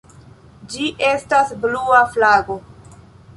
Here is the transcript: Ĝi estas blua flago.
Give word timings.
Ĝi 0.75 0.87
estas 1.09 1.51
blua 1.67 2.01
flago. 2.17 2.59